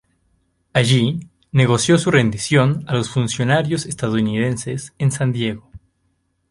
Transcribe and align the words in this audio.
Allí 0.73 1.29
negoció 1.51 1.99
su 1.99 2.09
rendición 2.09 2.85
a 2.87 2.95
los 2.95 3.11
funcionarios 3.11 3.85
estadounidenses 3.85 4.93
en 4.97 5.11
San 5.11 5.31
Diego. 5.31 5.69